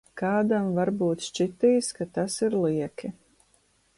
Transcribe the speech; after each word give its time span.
Kādam 0.19 0.69
varbūt 0.77 1.25
šķitīs, 1.25 1.91
ka 1.99 2.09
tas 2.17 2.39
ir 2.47 2.57
lieki. 2.65 3.15